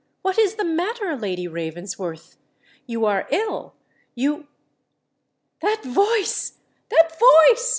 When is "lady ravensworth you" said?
1.15-3.05